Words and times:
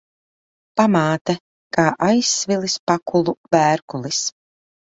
Pamāte 0.79 1.35
kā 1.77 1.85
aizsvilis 2.07 2.79
pakulu 2.93 3.37
vērkulis. 3.57 4.25